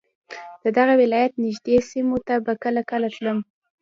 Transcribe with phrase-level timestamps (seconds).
[0.63, 3.39] د دغه ولایت نږدې سیمو ته به کله کله تلم.